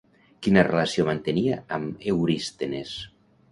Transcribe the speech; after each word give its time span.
Quina 0.45 0.63
relació 0.67 1.05
mantenia 1.09 1.59
amb 1.79 2.09
Eurístenes? 2.15 2.99